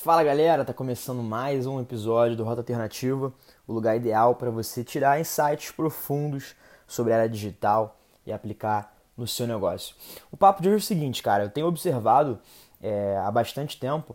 Fala 0.00 0.22
galera, 0.22 0.64
tá 0.64 0.72
começando 0.72 1.24
mais 1.24 1.66
um 1.66 1.80
episódio 1.80 2.36
do 2.36 2.44
Rota 2.44 2.60
Alternativa, 2.60 3.34
o 3.66 3.72
lugar 3.72 3.96
ideal 3.96 4.36
para 4.36 4.48
você 4.48 4.84
tirar 4.84 5.20
insights 5.20 5.72
profundos 5.72 6.54
sobre 6.86 7.12
a 7.12 7.16
área 7.16 7.28
digital 7.28 7.98
e 8.24 8.32
aplicar 8.32 8.96
no 9.16 9.26
seu 9.26 9.44
negócio. 9.44 9.96
O 10.30 10.36
papo 10.36 10.62
de 10.62 10.68
hoje 10.68 10.76
é 10.76 10.78
o 10.78 10.82
seguinte, 10.82 11.20
cara, 11.20 11.42
eu 11.42 11.50
tenho 11.50 11.66
observado 11.66 12.38
é, 12.80 13.16
há 13.16 13.28
bastante 13.32 13.76
tempo 13.76 14.14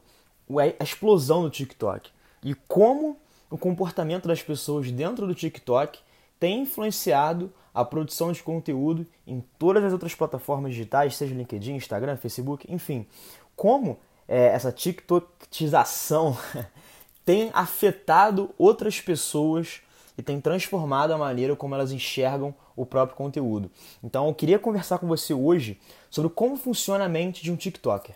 a 0.57 0.81
explosão 0.81 1.43
do 1.43 1.49
TikTok 1.49 2.09
e 2.41 2.55
como 2.55 3.17
o 3.51 3.57
comportamento 3.57 4.25
das 4.25 4.41
pessoas 4.41 4.89
dentro 4.89 5.27
do 5.27 5.35
TikTok 5.35 5.99
tem 6.39 6.61
influenciado 6.61 7.51
a 7.73 7.83
produção 7.83 8.31
de 8.31 8.41
conteúdo 8.41 9.05
em 9.27 9.43
todas 9.59 9.83
as 9.83 9.91
outras 9.91 10.15
plataformas 10.15 10.71
digitais, 10.71 11.17
seja 11.17 11.35
LinkedIn, 11.35 11.75
Instagram, 11.75 12.15
Facebook, 12.15 12.71
enfim. 12.73 13.05
Como 13.53 13.99
é, 14.27 14.47
essa 14.47 14.71
TikTokização 14.71 16.37
tem 17.25 17.49
afetado 17.53 18.49
outras 18.57 18.99
pessoas 18.99 19.81
e 20.17 20.21
tem 20.21 20.39
transformado 20.39 21.11
a 21.11 21.17
maneira 21.17 21.55
como 21.55 21.75
elas 21.75 21.91
enxergam 21.91 22.53
o 22.75 22.85
próprio 22.85 23.17
conteúdo. 23.17 23.69
Então 24.03 24.27
eu 24.27 24.33
queria 24.33 24.59
conversar 24.59 24.97
com 24.97 25.07
você 25.07 25.33
hoje 25.33 25.79
sobre 26.09 26.29
como 26.29 26.55
funciona 26.57 27.05
a 27.05 27.09
mente 27.09 27.43
de 27.43 27.51
um 27.51 27.55
TikToker. 27.55 28.15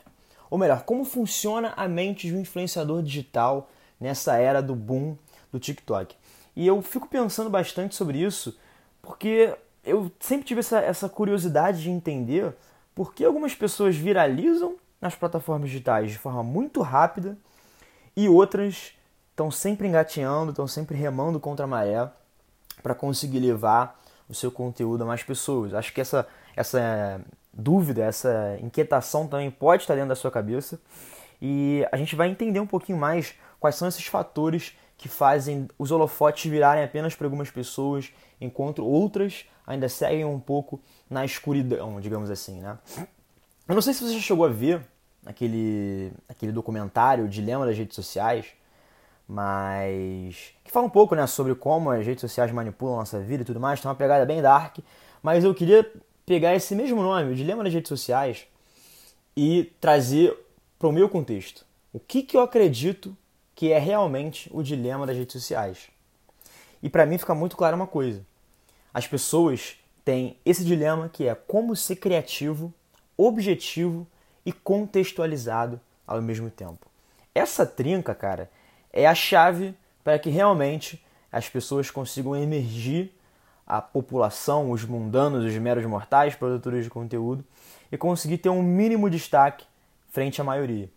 Ou 0.50 0.58
melhor, 0.58 0.84
como 0.84 1.04
funciona 1.04 1.73
a 1.76 1.88
mente 1.88 2.28
de 2.28 2.36
um 2.36 2.39
influenciador 2.39 3.02
digital 3.02 3.70
nessa 4.00 4.38
era 4.38 4.62
do 4.62 4.76
boom 4.76 5.17
do 5.52 5.59
TikTok. 5.59 6.16
E 6.55 6.66
eu 6.66 6.81
fico 6.81 7.08
pensando 7.08 7.50
bastante 7.50 7.95
sobre 7.95 8.20
isso 8.20 8.58
porque 9.02 9.55
eu 9.84 10.12
sempre 10.20 10.45
tive 10.45 10.59
essa, 10.59 10.80
essa 10.80 11.08
curiosidade 11.08 11.81
de 11.81 11.89
entender 11.89 12.53
por 12.94 13.14
que 13.14 13.23
algumas 13.23 13.53
pessoas 13.55 13.95
viralizam 13.95 14.76
nas 15.02 15.16
plataformas 15.16 15.70
digitais 15.70 16.12
de 16.12 16.18
forma 16.18 16.44
muito 16.44 16.82
rápida 16.82 17.38
e 18.16 18.28
outras 18.28 18.94
estão 19.30 19.52
sempre 19.52 19.88
engateando, 19.88 20.52
estão 20.52 20.67
sempre 20.67 20.98
remando 20.98 21.39
contra 21.39 21.66
a 21.66 21.67
maré 21.67 22.09
para 22.81 22.95
conseguir 22.95 23.39
levar 23.39 24.00
o 24.28 24.34
seu 24.34 24.52
conteúdo 24.52 25.04
a 25.04 25.06
mais 25.06 25.23
pessoas. 25.23 25.73
Acho 25.73 25.94
que 25.94 26.02
essa, 26.02 26.28
essa 26.56 27.22
dúvida, 27.54 28.04
essa 28.04 28.58
inquietação 28.62 29.28
também 29.28 29.52
pode 29.52 29.84
estar 29.84 29.94
dentro 29.94 30.09
da 30.09 30.16
sua 30.16 30.31
cabeça 30.31 30.80
e 31.42 31.86
a 31.92 31.98
gente 31.98 32.16
vai 32.16 32.30
entender 32.30 32.59
um 32.59 32.67
pouquinho 32.67 32.98
mais 32.98 33.36
quais 33.59 33.76
são 33.76 33.88
esses 33.88 34.06
fatores 34.08 34.76
que 34.98 35.08
fazem 35.08 35.67
os 35.78 35.92
holofotes 35.92 36.50
virarem 36.50 36.84
apenas 36.84 37.14
para 37.14 37.28
algumas 37.28 37.52
pessoas, 37.52 38.11
enquanto 38.42 38.84
outras 38.84 39.45
ainda 39.66 39.88
seguem 39.88 40.26
um 40.26 40.39
pouco 40.39 40.82
na 41.08 41.23
escuridão, 41.23 42.02
digamos 42.02 42.32
assim, 42.32 42.59
né? 42.59 42.78
Eu 43.68 43.76
não 43.76 43.82
sei 43.82 43.94
se 43.94 44.04
você 44.04 44.14
já 44.14 44.20
chegou 44.20 44.46
a 44.46 44.50
ver 44.50 44.82
aquele, 45.26 46.12
aquele 46.28 46.52
documentário 46.52 47.28
Dilema 47.28 47.66
das 47.66 47.78
Redes 47.78 47.96
Sociais, 47.96 48.46
mas 49.28 50.54
que 50.64 50.72
fala 50.72 50.86
um 50.86 50.90
pouco 50.90 51.16
né, 51.16 51.28
sobre 51.28 51.54
como 51.54 51.92
as 51.92 52.06
redes 52.06 52.22
sociais 52.22 52.52
manipulam 52.52 52.95
a 52.95 53.00
nossa 53.00 53.20
vida 53.20 53.44
e 53.44 53.45
tudo 53.45 53.60
mais, 53.60 53.82
tem 53.82 53.90
uma 53.90 53.95
pegada 53.95 54.26
bem 54.26 54.42
dark, 54.42 54.78
mas 55.22 55.44
eu 55.44 55.54
queria 55.54 55.90
pegar 56.26 56.56
esse 56.56 56.73
mesmo 56.76 57.02
nome, 57.02 57.32
o 57.32 57.36
Dilema 57.36 57.64
das 57.64 57.73
Redes 57.73 57.90
Sociais, 57.90 58.48
e 59.36 59.72
trazer 59.82 60.38
para 60.80 60.88
o 60.88 60.92
meu 60.92 61.10
contexto. 61.10 61.66
O 61.92 62.00
que, 62.00 62.23
que 62.23 62.38
eu 62.38 62.42
acredito 62.42 63.16
que 63.58 63.72
é 63.72 63.80
realmente 63.80 64.48
o 64.54 64.62
dilema 64.62 65.08
das 65.08 65.18
redes 65.18 65.34
sociais. 65.34 65.90
E 66.82 66.88
para 66.92 67.08
mim 67.08 67.18
fica 67.18 67.34
muito 67.34 67.58
claro 67.58 67.76
uma 67.76 67.88
coisa: 67.88 68.23
as 68.94 69.08
pessoas 69.08 69.78
têm 70.06 70.38
esse 70.45 70.64
dilema 70.64 71.10
que 71.10 71.28
é 71.28 71.34
como 71.34 71.76
ser 71.76 71.95
criativo, 71.95 72.72
objetivo 73.18 74.08
e 74.46 74.52
contextualizado 74.52 75.82
ao 76.06 76.22
mesmo 76.22 76.50
tempo. 76.50 76.88
Essa 77.34 77.66
trinca, 77.66 78.16
cara, 78.16 78.50
é 78.94 79.06
a 79.06 79.16
chave 79.16 79.76
para 80.04 80.18
que 80.18 80.30
realmente 80.30 81.04
as 81.32 81.50
pessoas 81.50 81.92
consigam 81.92 82.36
emergir 82.36 83.12
a 83.66 83.82
população, 83.82 84.72
os 84.72 84.86
mundanos, 84.86 85.44
os 85.44 85.54
meros 85.56 85.86
mortais, 85.86 86.36
produtores 86.36 86.86
de 86.86 86.89
conteúdo, 86.89 87.44
e 87.92 87.98
conseguir 87.98 88.38
ter 88.38 88.50
um 88.50 88.64
mínimo 88.64 89.10
destaque 89.10 89.66
frente 90.10 90.39
à 90.39 90.44
maioria. 90.44 90.89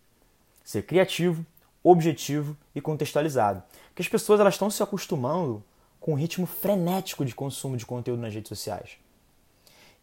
Ser 0.63 0.83
criativo, 0.83 1.45
objetivo 1.83 2.55
e 2.73 2.79
contextualizado. 2.79 3.61
Porque 3.89 4.01
as 4.01 4.07
pessoas 4.07 4.39
elas 4.39 4.53
estão 4.53 4.69
se 4.69 4.81
acostumando 4.81 5.61
com 5.99 6.13
o 6.13 6.15
ritmo 6.15 6.45
frenético 6.45 7.25
de 7.25 7.35
consumo 7.35 7.75
de 7.75 7.85
conteúdo 7.85 8.21
nas 8.21 8.33
redes 8.33 8.49
sociais. 8.49 8.97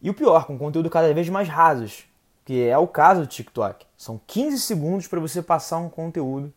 E 0.01 0.09
o 0.09 0.13
pior, 0.13 0.45
com 0.45 0.57
conteúdo 0.57 0.89
cada 0.89 1.13
vez 1.13 1.27
mais 1.27 1.49
rasos, 1.49 2.05
que 2.49 2.67
é 2.67 2.75
o 2.75 2.87
caso 2.87 3.21
do 3.21 3.27
TikTok. 3.27 3.85
São 3.95 4.19
15 4.25 4.59
segundos 4.61 5.05
para 5.05 5.19
você 5.19 5.39
passar 5.39 5.77
um 5.77 5.87
conteúdo 5.87 6.51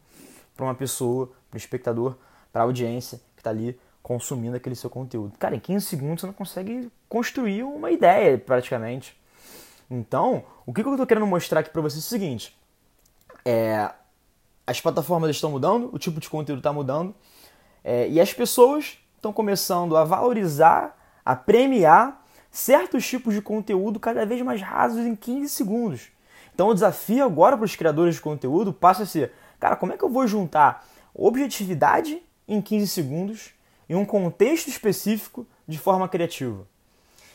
para 0.56 0.64
uma 0.64 0.74
pessoa, 0.74 1.30
para 1.50 1.56
o 1.56 1.58
espectador, 1.58 2.16
para 2.50 2.62
a 2.62 2.64
audiência 2.64 3.20
que 3.36 3.40
está 3.40 3.50
ali 3.50 3.78
consumindo 4.02 4.56
aquele 4.56 4.74
seu 4.74 4.88
conteúdo. 4.88 5.36
Cara, 5.38 5.54
em 5.54 5.60
15 5.60 5.84
segundos 5.84 6.22
você 6.22 6.26
não 6.26 6.32
consegue 6.32 6.90
construir 7.10 7.64
uma 7.64 7.90
ideia, 7.90 8.38
praticamente. 8.38 9.14
Então, 9.90 10.42
o 10.64 10.72
que 10.72 10.80
eu 10.80 10.90
estou 10.92 11.06
querendo 11.06 11.26
mostrar 11.26 11.60
aqui 11.60 11.68
para 11.68 11.82
você 11.82 11.96
é 11.96 11.98
o 11.98 12.02
seguinte: 12.02 12.58
é, 13.44 13.90
as 14.66 14.80
plataformas 14.80 15.28
estão 15.28 15.50
mudando, 15.50 15.90
o 15.92 15.98
tipo 15.98 16.18
de 16.18 16.30
conteúdo 16.30 16.60
está 16.60 16.72
mudando, 16.72 17.14
é, 17.84 18.08
e 18.08 18.18
as 18.18 18.32
pessoas 18.32 18.96
estão 19.16 19.30
começando 19.30 19.94
a 19.94 20.04
valorizar, 20.04 20.96
a 21.22 21.36
premiar 21.36 22.21
certos 22.52 23.06
tipos 23.06 23.32
de 23.32 23.40
conteúdo 23.40 23.98
cada 23.98 24.26
vez 24.26 24.42
mais 24.42 24.60
rasos 24.60 25.06
em 25.06 25.16
15 25.16 25.48
segundos. 25.48 26.08
Então 26.54 26.68
o 26.68 26.74
desafio 26.74 27.24
agora 27.24 27.56
para 27.56 27.64
os 27.64 27.74
criadores 27.74 28.16
de 28.16 28.20
conteúdo 28.20 28.74
passa 28.74 29.04
a 29.04 29.06
ser, 29.06 29.32
cara, 29.58 29.74
como 29.74 29.94
é 29.94 29.96
que 29.96 30.04
eu 30.04 30.10
vou 30.10 30.26
juntar 30.26 30.86
objetividade 31.14 32.22
em 32.46 32.60
15 32.60 32.86
segundos 32.88 33.54
em 33.88 33.94
um 33.94 34.04
contexto 34.04 34.68
específico 34.68 35.46
de 35.66 35.78
forma 35.78 36.06
criativa? 36.06 36.66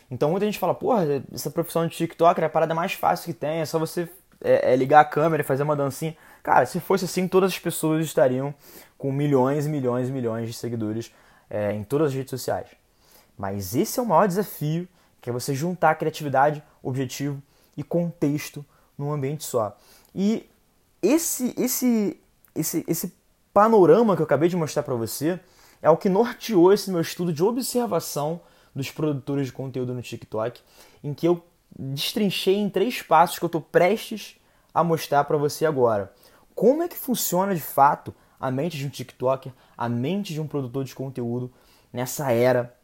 Então 0.10 0.30
muita 0.30 0.46
gente 0.46 0.60
fala, 0.60 0.76
porra, 0.76 1.24
essa 1.34 1.50
profissão 1.50 1.88
de 1.88 1.96
TikTok 1.96 2.40
é 2.40 2.46
a 2.46 2.50
parada 2.50 2.76
mais 2.76 2.94
fácil 2.94 3.26
que 3.26 3.34
tem, 3.34 3.60
é 3.60 3.66
só 3.66 3.80
você 3.80 4.08
é, 4.40 4.74
é 4.74 4.76
ligar 4.76 5.00
a 5.00 5.06
câmera 5.06 5.42
e 5.42 5.46
fazer 5.46 5.64
uma 5.64 5.76
dancinha. 5.76 6.16
Cara, 6.44 6.68
se 6.68 6.80
fosse 6.80 7.06
assim, 7.06 7.28
todas 7.28 7.52
as 7.52 7.60
pessoas 7.60 8.06
estariam 8.06 8.54
com 9.00 9.12
milhões 9.12 9.66
e 9.66 9.70
milhões 9.70 10.10
e 10.10 10.12
milhões 10.12 10.48
de 10.48 10.54
seguidores 10.54 11.12
é, 11.50 11.74
em 11.74 11.84
todas 11.84 12.10
as 12.10 12.14
redes 12.14 12.30
sociais. 12.30 12.68
Mas 13.36 13.76
esse 13.76 14.00
é 14.00 14.04
o 14.04 14.06
maior 14.06 14.28
desafio 14.28 14.88
que 15.22 15.30
é 15.30 15.34
você 15.34 15.54
juntar 15.54 15.96
criatividade, 15.96 16.64
objetivo 16.82 17.42
e 17.76 17.84
contexto 17.84 18.66
num 18.98 19.12
ambiente 19.12 19.44
só. 19.44 19.78
E 20.14 20.50
esse, 21.02 21.54
esse, 21.58 22.20
esse, 22.56 22.84
esse 22.88 23.14
panorama 23.54 24.16
que 24.16 24.22
eu 24.22 24.26
acabei 24.26 24.50
de 24.50 24.56
mostrar 24.56 24.84
para 24.84 24.96
você 24.96 25.40
é 25.82 25.90
o 25.90 25.98
que 25.98 26.10
norteou 26.10 26.74
esse 26.74 26.90
meu 26.90 27.02
estudo 27.02 27.32
de 27.32 27.44
observação 27.44 28.42
dos 28.74 28.92
produtores 28.92 29.48
de 29.48 29.54
conteúdo 29.54 29.94
no 29.94 30.02
TikTok, 30.02 30.62
em 31.04 31.14
que 31.14 31.28
eu 31.28 31.44
destrinchei 31.78 32.56
em 32.56 32.70
três 32.70 33.02
passos 33.02 33.38
que 33.38 33.46
eu 33.46 33.48
estou 33.48 33.62
prestes 33.62 34.36
a 34.74 34.84
mostrar 34.84 35.24
para 35.24 35.38
você 35.38 35.66
agora. 35.66 36.14
Como 36.56 36.82
é 36.82 36.88
que 36.88 36.98
funciona 36.98 37.54
de 37.54 37.62
fato 37.62 38.14
a 38.40 38.50
mente 38.50 38.78
de 38.78 38.86
um 38.86 38.90
TikToker, 38.90 39.52
a 39.76 39.90
mente 39.90 40.34
de 40.34 40.42
um 40.42 40.48
produtor 40.48 40.84
de 40.84 40.96
conteúdo 40.96 41.52
nessa 41.92 42.32
era 42.32 42.76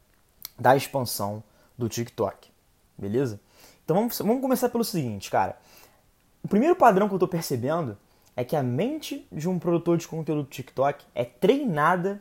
da 0.58 0.76
expansão 0.76 1.42
do 1.76 1.88
TikTok. 1.88 2.50
Beleza? 2.96 3.40
Então 3.84 3.96
vamos, 3.96 4.18
vamos 4.18 4.40
começar 4.40 4.68
pelo 4.68 4.84
seguinte, 4.84 5.30
cara. 5.30 5.58
O 6.42 6.48
primeiro 6.48 6.76
padrão 6.76 7.08
que 7.08 7.14
eu 7.14 7.16
estou 7.16 7.28
percebendo 7.28 7.96
é 8.36 8.44
que 8.44 8.56
a 8.56 8.62
mente 8.62 9.26
de 9.30 9.48
um 9.48 9.58
produtor 9.58 9.96
de 9.96 10.08
conteúdo 10.08 10.42
do 10.42 10.48
TikTok 10.48 11.04
é 11.14 11.24
treinada 11.24 12.20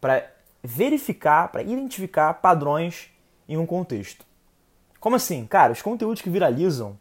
para 0.00 0.30
verificar, 0.62 1.48
para 1.50 1.62
identificar 1.62 2.34
padrões 2.34 3.10
em 3.48 3.56
um 3.56 3.66
contexto. 3.66 4.24
Como 5.00 5.16
assim? 5.16 5.46
Cara, 5.46 5.72
os 5.72 5.82
conteúdos 5.82 6.22
que 6.22 6.30
viralizam 6.30 6.98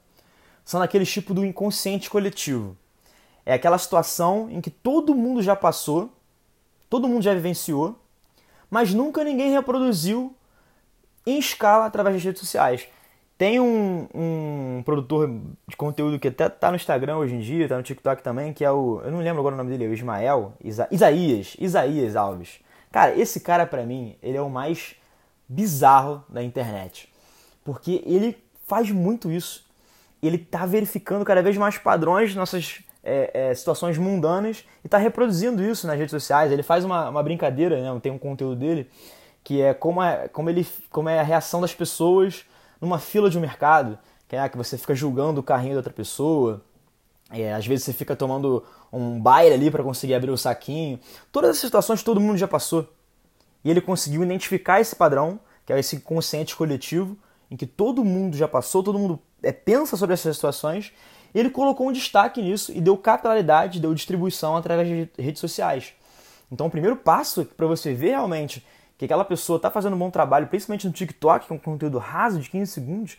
são 0.66 0.80
daquele 0.80 1.06
tipo 1.06 1.34
do 1.34 1.46
inconsciente 1.46 2.10
coletivo. 2.10 2.78
É 3.46 3.54
aquela 3.54 3.78
situação 3.78 4.50
em 4.50 4.62
que 4.62 4.70
todo 4.70 5.16
mundo 5.16 5.42
já 5.42 5.56
passou, 5.56 6.12
todo 6.90 7.08
mundo 7.08 7.24
já 7.24 7.34
vivenciou, 7.34 8.00
mas 8.70 8.94
nunca 8.94 9.24
ninguém 9.24 9.52
reproduziu 9.52 10.36
em 11.26 11.38
escala 11.38 11.86
através 11.86 12.16
das 12.16 12.24
redes 12.24 12.40
sociais. 12.40 12.88
Tem 13.38 13.60
um, 13.60 14.08
um 14.14 14.84
produtor 14.86 15.30
de 15.68 15.76
conteúdo 15.76 16.20
que 16.20 16.28
até 16.28 16.48
tá 16.48 16.70
no 16.70 16.76
Instagram 16.76 17.18
hoje 17.18 17.36
em 17.36 17.40
dia, 17.40 17.68
tá 17.68 17.76
no 17.76 17.84
TikTok 17.84 18.22
também, 18.22 18.54
que 18.54 18.64
é 18.64 18.72
o. 18.72 19.02
Eu 19.04 19.12
não 19.12 19.20
lembro 19.20 19.40
agora 19.40 19.56
o 19.56 19.58
nome 19.58 19.72
dele, 19.72 19.86
é 19.86 19.88
o 19.88 19.94
Ismael. 19.94 20.54
Isa, 20.64 20.88
Isaías. 20.92 21.56
Isaías 21.60 22.16
Alves. 22.16 22.60
Cara, 22.92 23.18
esse 23.18 23.40
cara 23.40 23.66
para 23.66 23.84
mim, 23.84 24.16
ele 24.22 24.38
é 24.38 24.42
o 24.42 24.50
mais 24.50 24.96
bizarro 25.50 26.24
da 26.30 26.44
internet. 26.44 27.12
Porque 27.66 28.04
ele 28.06 28.38
faz 28.68 28.92
muito 28.92 29.32
isso. 29.32 29.66
Ele 30.22 30.38
tá 30.38 30.66
verificando 30.66 31.26
cada 31.26 31.42
vez 31.42 31.58
mais 31.58 31.78
padrões 31.78 32.36
nossas 32.36 32.82
é, 33.04 33.32
é, 33.34 33.56
situações 33.56 33.98
mundanas 33.98 34.64
e 34.86 34.88
tá 34.88 34.98
reproduzindo 34.98 35.62
isso 35.64 35.86
nas 35.88 35.98
redes 35.98 36.12
sociais. 36.12 36.52
Ele 36.52 36.64
faz 36.64 36.86
uma, 36.86 37.10
uma 37.10 37.24
brincadeira, 37.24 37.82
né? 37.82 38.00
Tem 38.02 38.12
um 38.12 38.18
conteúdo 38.18 38.56
dele 38.56 38.90
que 39.44 39.62
é 39.62 39.74
como, 39.74 40.02
é 40.02 40.28
como, 40.28 40.50
ele, 40.50 40.66
como 40.90 41.10
é 41.10 41.20
a 41.20 41.24
reação 41.24 41.60
das 41.60 41.74
pessoas 41.74 42.46
numa 42.80 43.00
fila 43.00 43.30
de 43.30 43.38
um 43.38 43.42
mercado, 43.42 43.98
que 44.28 44.36
é 44.36 44.50
que 44.50 44.58
você 44.58 44.78
fica 44.78 44.96
julgando 44.96 45.42
o 45.42 45.44
carrinho 45.44 45.74
da 45.74 45.80
outra 45.80 45.94
pessoa. 45.94 46.62
É, 47.30 47.54
às 47.54 47.66
vezes 47.66 47.86
você 47.86 47.94
fica 47.94 48.16
tomando 48.16 48.64
um 48.92 49.20
baile 49.20 49.54
ali 49.54 49.72
para 49.72 49.84
conseguir 49.84 50.14
abrir 50.14 50.32
o 50.32 50.38
saquinho. 50.38 51.00
Todas 51.32 51.52
essas 51.52 51.62
situações 51.62 52.04
todo 52.04 52.20
mundo 52.20 52.38
já 52.38 52.48
passou. 52.48 52.88
E 53.64 53.70
ele 53.70 53.82
conseguiu 53.82 54.24
identificar 54.24 54.80
esse 54.80 54.96
padrão, 54.96 55.40
que 55.66 55.74
é 55.74 55.80
esse 55.80 56.00
consciente 56.02 56.56
coletivo, 56.56 57.18
em 57.50 57.56
que 57.56 57.66
todo 57.66 58.04
mundo 58.04 58.36
já 58.36 58.48
passou, 58.48 58.84
todo 58.84 59.00
mundo 59.00 59.20
é, 59.42 59.52
pensa 59.52 59.96
sobre 59.96 60.14
essas 60.14 60.36
situações. 60.36 60.92
E 61.34 61.40
ele 61.40 61.50
colocou 61.50 61.88
um 61.88 61.92
destaque 61.92 62.42
nisso 62.42 62.72
e 62.72 62.82
deu 62.82 62.98
capitalidade, 62.98 63.80
deu 63.80 63.94
distribuição 63.94 64.56
através 64.56 64.88
de 64.88 65.10
redes 65.22 65.40
sociais. 65.40 65.94
Então, 66.52 66.68
o 66.68 66.70
primeiro 66.70 66.96
passo 66.96 67.46
para 67.46 67.66
você 67.66 67.94
ver 67.94 68.10
realmente 68.10 68.64
que 69.04 69.14
aquela 69.14 69.26
pessoa 69.26 69.58
está 69.58 69.70
fazendo 69.70 69.96
um 69.96 70.00
bom 70.00 70.10
trabalho, 70.10 70.48
principalmente 70.48 70.88
no 70.88 70.94
TikTok, 70.94 71.48
com 71.48 71.56
um 71.56 71.60
conteúdo 71.60 71.98
raso 71.98 72.40
de 72.40 72.50
15 72.50 72.72
segundos, 72.72 73.18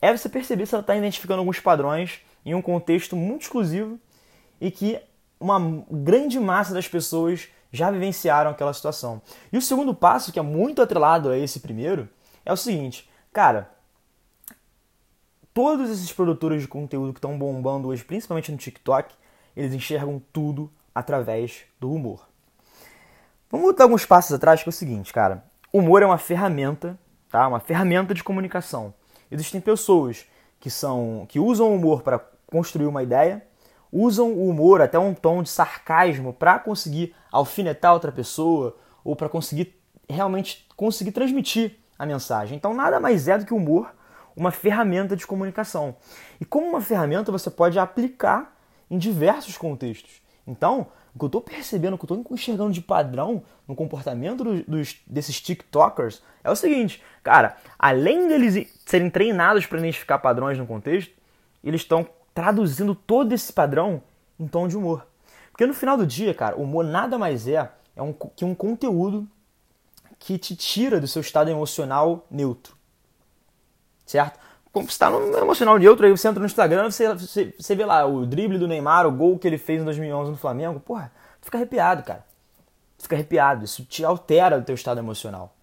é 0.00 0.16
você 0.16 0.28
perceber 0.28 0.66
se 0.66 0.74
ela 0.74 0.80
está 0.80 0.94
identificando 0.94 1.40
alguns 1.40 1.58
padrões 1.58 2.20
em 2.44 2.54
um 2.54 2.62
contexto 2.62 3.16
muito 3.16 3.42
exclusivo 3.42 3.98
e 4.60 4.70
que 4.70 4.98
uma 5.40 5.58
grande 5.90 6.38
massa 6.38 6.72
das 6.72 6.86
pessoas 6.86 7.48
já 7.72 7.90
vivenciaram 7.90 8.50
aquela 8.50 8.72
situação. 8.72 9.20
E 9.52 9.58
o 9.58 9.62
segundo 9.62 9.94
passo, 9.94 10.32
que 10.32 10.38
é 10.38 10.42
muito 10.42 10.80
atrelado 10.80 11.30
a 11.30 11.36
esse 11.36 11.58
primeiro, 11.60 12.08
é 12.44 12.52
o 12.52 12.56
seguinte, 12.56 13.10
cara, 13.32 13.70
todos 15.52 15.90
esses 15.90 16.12
produtores 16.12 16.62
de 16.62 16.68
conteúdo 16.68 17.12
que 17.12 17.18
estão 17.18 17.36
bombando 17.36 17.88
hoje, 17.88 18.04
principalmente 18.04 18.52
no 18.52 18.58
TikTok, 18.58 19.14
eles 19.56 19.74
enxergam 19.74 20.22
tudo 20.32 20.70
através 20.94 21.64
do 21.80 21.92
humor. 21.92 22.33
Vamos 23.54 23.66
voltar 23.66 23.84
alguns 23.84 24.04
passos 24.04 24.32
atrás, 24.32 24.64
que 24.64 24.68
é 24.68 24.70
o 24.70 24.72
seguinte, 24.72 25.12
cara. 25.12 25.44
Humor 25.72 26.02
é 26.02 26.06
uma 26.06 26.18
ferramenta, 26.18 26.98
tá? 27.30 27.46
Uma 27.46 27.60
ferramenta 27.60 28.12
de 28.12 28.24
comunicação. 28.24 28.92
Existem 29.30 29.60
pessoas 29.60 30.26
que 30.58 30.68
são 30.68 31.24
que 31.28 31.38
usam 31.38 31.68
o 31.68 31.76
humor 31.76 32.02
para 32.02 32.18
construir 32.48 32.86
uma 32.86 33.00
ideia, 33.00 33.46
usam 33.92 34.32
o 34.32 34.48
humor 34.48 34.82
até 34.82 34.98
um 34.98 35.14
tom 35.14 35.40
de 35.40 35.50
sarcasmo 35.50 36.32
para 36.32 36.58
conseguir 36.58 37.14
alfinetar 37.30 37.92
outra 37.92 38.10
pessoa 38.10 38.76
ou 39.04 39.14
para 39.14 39.28
conseguir 39.28 39.80
realmente 40.10 40.66
conseguir 40.74 41.12
transmitir 41.12 41.78
a 41.96 42.04
mensagem. 42.04 42.56
Então 42.56 42.74
nada 42.74 42.98
mais 42.98 43.28
é 43.28 43.38
do 43.38 43.46
que 43.46 43.54
o 43.54 43.58
humor 43.58 43.94
uma 44.34 44.50
ferramenta 44.50 45.14
de 45.14 45.24
comunicação. 45.28 45.94
E 46.40 46.44
como 46.44 46.70
uma 46.70 46.80
ferramenta 46.80 47.30
você 47.30 47.48
pode 47.52 47.78
aplicar 47.78 48.52
em 48.90 48.98
diversos 48.98 49.56
contextos. 49.56 50.20
Então, 50.44 50.88
o 51.14 51.18
que 51.18 51.24
eu 51.24 51.28
estou 51.28 51.40
percebendo, 51.40 51.94
o 51.94 51.98
que 51.98 52.10
eu 52.10 52.16
estou 52.18 52.34
enxergando 52.34 52.72
de 52.72 52.80
padrão 52.80 53.44
no 53.68 53.76
comportamento 53.76 54.42
dos, 54.66 54.96
desses 55.06 55.40
TikTokers 55.40 56.20
é 56.42 56.50
o 56.50 56.56
seguinte, 56.56 57.00
cara, 57.22 57.56
além 57.78 58.26
deles 58.26 58.68
serem 58.84 59.08
treinados 59.08 59.64
para 59.64 59.78
identificar 59.78 60.18
padrões 60.18 60.58
no 60.58 60.66
contexto, 60.66 61.14
eles 61.62 61.82
estão 61.82 62.06
traduzindo 62.34 62.94
todo 62.94 63.32
esse 63.32 63.52
padrão 63.52 64.02
em 64.38 64.48
tom 64.48 64.66
de 64.66 64.76
humor. 64.76 65.06
Porque 65.52 65.66
no 65.66 65.72
final 65.72 65.96
do 65.96 66.04
dia, 66.04 66.34
cara, 66.34 66.56
o 66.56 66.62
humor 66.62 66.84
nada 66.84 67.16
mais 67.16 67.46
é, 67.46 67.70
é 67.94 68.02
um, 68.02 68.12
que 68.12 68.44
um 68.44 68.54
conteúdo 68.54 69.28
que 70.18 70.36
te 70.36 70.56
tira 70.56 71.00
do 71.00 71.06
seu 71.06 71.20
estado 71.20 71.48
emocional 71.48 72.26
neutro. 72.28 72.76
Certo? 74.04 74.40
Você 74.74 74.88
está 74.88 75.08
no 75.08 75.38
emocional 75.38 75.78
neutro, 75.78 76.04
aí 76.04 76.10
você 76.10 76.26
entra 76.26 76.40
no 76.40 76.46
Instagram, 76.46 76.90
você, 76.90 77.14
você, 77.14 77.54
você 77.56 77.76
vê 77.76 77.84
lá 77.84 78.04
o 78.04 78.26
drible 78.26 78.58
do 78.58 78.66
Neymar, 78.66 79.06
o 79.06 79.12
gol 79.12 79.38
que 79.38 79.46
ele 79.46 79.56
fez 79.56 79.80
em 79.80 79.84
2011 79.84 80.32
no 80.32 80.36
Flamengo, 80.36 80.80
porra, 80.80 81.12
fica 81.40 81.56
arrepiado, 81.56 82.02
cara. 82.02 82.24
Fica 82.98 83.14
arrepiado, 83.14 83.64
isso 83.64 83.84
te 83.84 84.04
altera 84.04 84.58
o 84.58 84.62
teu 84.62 84.74
estado 84.74 84.98
emocional. 84.98 85.54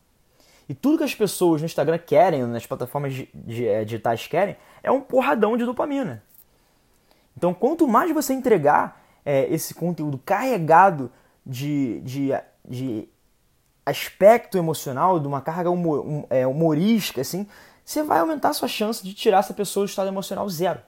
E 0.69 0.73
tudo 0.73 0.99
que 0.99 1.03
as 1.03 1.13
pessoas 1.13 1.59
no 1.61 1.65
Instagram 1.65 1.97
querem, 1.97 2.43
nas 2.43 2.65
plataformas 2.65 3.13
é, 3.49 3.83
digitais 3.83 4.25
querem, 4.27 4.55
é 4.81 4.89
um 4.89 5.01
porradão 5.01 5.57
de 5.57 5.65
dopamina. 5.65 6.23
Então, 7.35 7.53
quanto 7.53 7.85
mais 7.87 8.13
você 8.13 8.33
entregar 8.33 9.03
é, 9.25 9.51
esse 9.53 9.73
conteúdo 9.73 10.17
carregado 10.17 11.11
de, 11.45 11.99
de, 12.01 12.29
de 12.63 13.09
aspecto 13.85 14.57
emocional, 14.57 15.19
de 15.19 15.27
uma 15.27 15.41
carga 15.41 15.69
humor, 15.69 16.05
um, 16.05 16.25
é, 16.29 16.47
humorística, 16.47 17.19
assim, 17.21 17.47
você 17.91 18.03
vai 18.03 18.19
aumentar 18.19 18.53
sua 18.53 18.67
chance 18.67 19.03
de 19.03 19.13
tirar 19.13 19.39
essa 19.39 19.53
pessoa 19.53 19.85
do 19.85 19.89
estado 19.89 20.07
emocional 20.07 20.47
zero. 20.49 20.79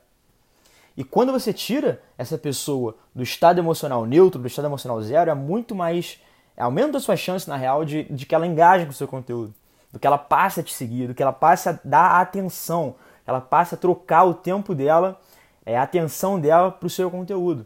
E 0.95 1.03
quando 1.03 1.31
você 1.31 1.51
tira 1.51 2.01
essa 2.17 2.37
pessoa 2.37 2.95
do 3.13 3.23
estado 3.23 3.59
emocional 3.59 4.05
neutro, 4.05 4.39
do 4.39 4.47
estado 4.47 4.65
emocional 4.65 5.01
zero, 5.01 5.29
é 5.29 5.33
muito 5.33 5.75
mais. 5.75 6.19
aumenta 6.57 6.97
a 6.97 7.01
sua 7.01 7.17
chance, 7.17 7.49
na 7.49 7.57
real, 7.57 7.83
de, 7.83 8.03
de 8.03 8.25
que 8.25 8.33
ela 8.33 8.47
engaje 8.47 8.85
com 8.85 8.91
o 8.91 8.95
seu 8.95 9.07
conteúdo. 9.07 9.53
Do 9.91 9.99
que 9.99 10.07
ela 10.07 10.17
passe 10.17 10.59
a 10.59 10.63
te 10.63 10.73
seguir, 10.73 11.07
do 11.07 11.13
que 11.13 11.21
ela 11.21 11.33
passe 11.33 11.69
a 11.69 11.79
dar 11.83 12.21
atenção, 12.21 12.95
ela 13.27 13.41
passe 13.41 13.75
a 13.75 13.77
trocar 13.77 14.23
o 14.23 14.33
tempo 14.33 14.73
dela, 14.73 15.19
é, 15.65 15.77
a 15.77 15.83
atenção 15.83 16.39
dela 16.39 16.71
para 16.71 16.87
o 16.87 16.89
seu 16.89 17.11
conteúdo. 17.11 17.65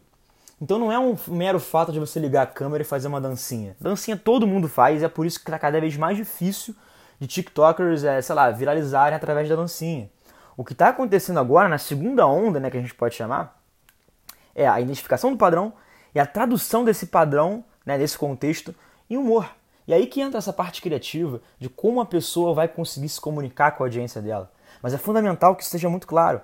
Então 0.60 0.78
não 0.78 0.90
é 0.90 0.98
um 0.98 1.16
mero 1.28 1.60
fato 1.60 1.92
de 1.92 2.00
você 2.00 2.18
ligar 2.18 2.42
a 2.42 2.46
câmera 2.46 2.82
e 2.82 2.86
fazer 2.86 3.06
uma 3.06 3.20
dancinha. 3.20 3.76
Dancinha 3.80 4.16
todo 4.16 4.46
mundo 4.46 4.68
faz, 4.68 5.02
é 5.02 5.08
por 5.08 5.24
isso 5.24 5.38
que 5.38 5.48
está 5.48 5.58
cada 5.58 5.80
vez 5.80 5.96
mais 5.96 6.16
difícil 6.16 6.74
de 7.18 7.26
TikTokers, 7.26 8.04
é, 8.04 8.20
sei 8.22 8.34
lá, 8.34 8.50
viralizarem 8.50 9.16
através 9.16 9.48
da 9.48 9.56
dancinha. 9.56 10.10
O 10.56 10.64
que 10.64 10.72
está 10.72 10.88
acontecendo 10.88 11.38
agora, 11.38 11.68
na 11.68 11.78
segunda 11.78 12.26
onda, 12.26 12.58
né, 12.58 12.70
que 12.70 12.76
a 12.76 12.80
gente 12.80 12.94
pode 12.94 13.14
chamar, 13.14 13.60
é 14.54 14.66
a 14.66 14.80
identificação 14.80 15.30
do 15.30 15.36
padrão 15.36 15.72
e 16.14 16.18
a 16.18 16.26
tradução 16.26 16.84
desse 16.84 17.06
padrão, 17.06 17.64
né, 17.86 17.96
desse 17.96 18.18
contexto, 18.18 18.74
em 19.08 19.16
humor. 19.16 19.48
E 19.86 19.94
aí 19.94 20.06
que 20.06 20.20
entra 20.20 20.38
essa 20.38 20.52
parte 20.52 20.82
criativa 20.82 21.40
de 21.58 21.68
como 21.68 22.00
a 22.00 22.06
pessoa 22.06 22.52
vai 22.52 22.68
conseguir 22.68 23.08
se 23.08 23.20
comunicar 23.20 23.72
com 23.72 23.82
a 23.82 23.86
audiência 23.86 24.20
dela. 24.20 24.50
Mas 24.82 24.92
é 24.92 24.98
fundamental 24.98 25.56
que 25.56 25.62
isso 25.62 25.70
seja 25.70 25.88
muito 25.88 26.06
claro. 26.06 26.40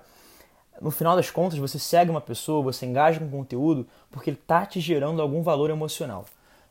No 0.81 0.91
final 0.91 1.15
das 1.15 1.29
contas, 1.29 1.57
você 1.57 1.79
segue 1.79 2.11
uma 2.11 2.19
pessoa, 2.19 2.63
você 2.63 2.85
engaja 2.85 3.19
com 3.19 3.29
conteúdo 3.29 3.87
porque 4.11 4.29
ele 4.29 4.39
está 4.41 4.65
te 4.65 4.79
gerando 4.79 5.21
algum 5.21 5.41
valor 5.41 5.69
emocional. 5.69 6.25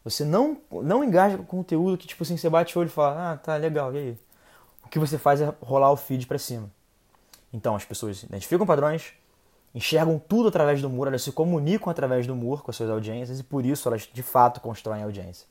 Você 0.05 0.25
não, 0.25 0.59
não 0.71 1.03
engaja 1.03 1.39
com 1.39 1.45
conteúdo 1.45 1.97
que, 1.97 2.07
tipo 2.07 2.23
assim, 2.23 2.37
você 2.37 2.51
bate 2.51 2.77
o 2.77 2.81
olho 2.81 2.89
e 2.89 2.91
fala, 2.91 3.33
ah, 3.33 3.37
tá 3.39 3.57
legal, 3.57 3.95
e 3.95 3.99
aí? 3.99 4.19
O 4.85 4.89
que 4.89 4.99
você 4.99 5.17
faz 5.17 5.41
é 5.41 5.53
rolar 5.63 5.91
o 5.91 5.97
feed 5.97 6.27
para 6.27 6.39
cima. 6.39 6.71
Então, 7.53 7.75
as 7.75 7.85
pessoas 7.85 8.23
identificam 8.23 8.67
padrões, 8.67 9.15
enxergam 9.75 10.19
tudo 10.19 10.49
através 10.49 10.83
do 10.83 10.89
humor, 10.89 11.09
elas 11.09 11.23
se 11.23 11.33
comunicam 11.33 11.91
através 11.91 12.27
do 12.27 12.35
humor 12.35 12.63
com 12.63 12.71
as 12.71 12.77
suas 12.77 12.91
audiências 12.91 13.41
e 13.41 13.43
por 13.43 13.65
isso 13.65 13.89
elas, 13.89 14.03
de 14.13 14.23
fato, 14.23 14.61
constroem 14.61 15.03
audiência. 15.03 15.47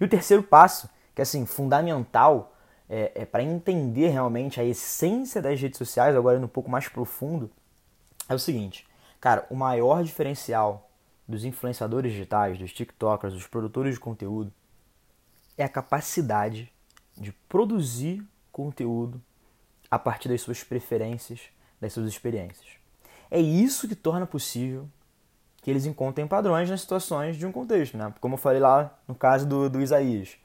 E 0.00 0.04
o 0.04 0.08
terceiro 0.08 0.44
passo, 0.44 0.88
que 1.14 1.20
é, 1.20 1.24
assim, 1.24 1.44
fundamental 1.44 2.54
é, 2.88 3.10
é 3.14 3.24
para 3.26 3.42
entender 3.42 4.08
realmente 4.08 4.60
a 4.60 4.64
essência 4.64 5.42
das 5.42 5.60
redes 5.60 5.76
sociais, 5.76 6.14
agora 6.14 6.36
indo 6.36 6.44
um 6.44 6.48
pouco 6.48 6.70
mais 6.70 6.88
profundo, 6.88 7.50
é 8.28 8.34
o 8.34 8.38
seguinte. 8.38 8.86
Cara, 9.20 9.44
o 9.50 9.56
maior 9.56 10.04
diferencial 10.04 10.87
dos 11.28 11.44
influenciadores 11.44 12.12
digitais, 12.12 12.58
dos 12.58 12.72
TikTokers, 12.72 13.34
dos 13.34 13.46
produtores 13.46 13.94
de 13.94 14.00
conteúdo, 14.00 14.52
é 15.56 15.64
a 15.64 15.68
capacidade 15.68 16.72
de 17.16 17.32
produzir 17.48 18.24
conteúdo 18.50 19.20
a 19.90 19.98
partir 19.98 20.28
das 20.28 20.40
suas 20.40 20.62
preferências, 20.64 21.40
das 21.80 21.92
suas 21.92 22.08
experiências. 22.08 22.66
É 23.30 23.38
isso 23.38 23.86
que 23.86 23.94
torna 23.94 24.26
possível 24.26 24.88
que 25.60 25.70
eles 25.70 25.84
encontrem 25.84 26.26
padrões 26.26 26.70
nas 26.70 26.80
situações 26.80 27.36
de 27.36 27.44
um 27.44 27.52
contexto, 27.52 27.96
né? 27.96 28.12
Como 28.20 28.34
eu 28.34 28.38
falei 28.38 28.60
lá 28.60 28.96
no 29.06 29.14
caso 29.14 29.46
do, 29.46 29.68
do 29.68 29.82
Isaías. 29.82 30.36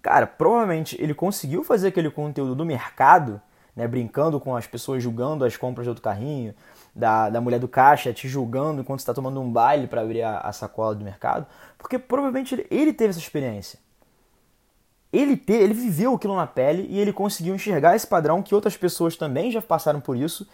Cara, 0.00 0.26
provavelmente 0.26 1.00
ele 1.00 1.14
conseguiu 1.14 1.64
fazer 1.64 1.88
aquele 1.88 2.10
conteúdo 2.10 2.54
do 2.54 2.64
mercado, 2.64 3.40
né? 3.74 3.88
Brincando 3.88 4.38
com 4.38 4.54
as 4.54 4.66
pessoas 4.66 5.02
julgando 5.02 5.44
as 5.44 5.56
compras 5.56 5.86
do 5.86 5.90
outro 5.90 6.02
carrinho, 6.02 6.54
da, 6.94 7.30
da 7.30 7.40
mulher 7.40 7.58
do 7.58 7.68
caixa 7.68 8.12
te 8.12 8.28
julgando 8.28 8.80
enquanto 8.80 9.00
está 9.00 9.14
tomando 9.14 9.40
um 9.40 9.50
baile 9.50 9.86
para 9.86 10.02
abrir 10.02 10.22
a, 10.22 10.38
a, 10.38 10.52
sacola 10.52 10.94
do 10.94 11.04
mercado, 11.04 11.46
porque 11.78 11.98
provavelmente 11.98 12.54
ele, 12.54 12.66
ele 12.70 12.92
teve 12.92 13.10
essa 13.10 13.18
experiência. 13.18 13.78
Ele, 15.12 15.36
te, 15.36 15.52
ele 15.52 15.74
viveu 15.74 16.14
aquilo 16.14 16.36
na 16.36 16.46
pele 16.46 16.86
e 16.88 16.98
ele 16.98 17.12
conseguiu 17.12 17.54
enxergar 17.54 17.96
esse 17.96 18.06
padrão 18.06 18.42
que 18.42 18.54
outras 18.54 18.76
pessoas 18.76 19.16
também 19.16 19.50
já 19.50 19.60
passaram 19.60 20.00
por 20.00 20.16
isso 20.16 20.46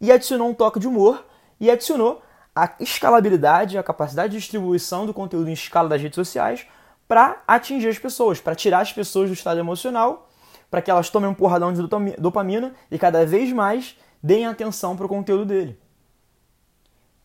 e 0.00 0.10
adicionou 0.10 0.48
um 0.48 0.54
toque 0.54 0.80
de 0.80 0.88
humor 0.88 1.24
e 1.60 1.70
adicionou 1.70 2.22
a 2.54 2.74
escalabilidade, 2.80 3.78
a 3.78 3.82
capacidade 3.82 4.32
de 4.32 4.38
distribuição 4.38 5.06
do 5.06 5.14
conteúdo 5.14 5.48
em 5.48 5.52
escala 5.52 5.88
das 5.88 6.02
redes 6.02 6.16
sociais 6.16 6.66
para 7.06 7.42
atingir 7.46 7.88
as 7.88 7.98
pessoas, 7.98 8.40
para 8.40 8.54
tirar 8.54 8.80
as 8.80 8.92
pessoas 8.92 9.28
do 9.28 9.34
estado 9.34 9.58
emocional, 9.58 10.28
para 10.70 10.80
que 10.80 10.90
elas 10.90 11.10
tomem 11.10 11.28
um 11.28 11.34
porradão 11.34 11.72
de 11.72 11.82
dopamina 12.18 12.72
e 12.90 12.98
cada 12.98 13.26
vez 13.26 13.52
mais 13.52 13.96
deem 14.22 14.46
atenção 14.46 14.96
para 14.96 15.06
o 15.06 15.08
conteúdo 15.08 15.46
dele. 15.46 15.78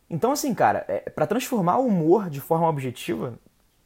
Então, 0.09 0.31
assim, 0.31 0.53
cara, 0.53 0.85
é, 0.87 1.09
para 1.09 1.25
transformar 1.25 1.77
o 1.77 1.87
humor 1.87 2.29
de 2.29 2.39
forma 2.39 2.67
objetiva, 2.67 3.39